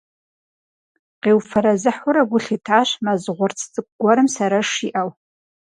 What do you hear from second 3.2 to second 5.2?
гъурц цӀыкӀу гуэрым сэрэш иӀэу.